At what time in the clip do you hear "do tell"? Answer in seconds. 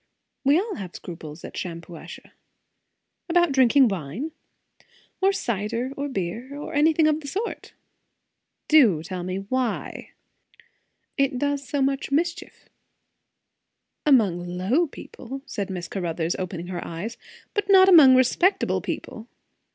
8.67-9.21